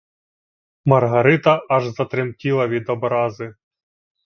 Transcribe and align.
Маргарита 0.85 1.55
аж 1.69 1.87
затремтіла 1.89 2.67
від 2.67 2.89
образи. 2.89 3.53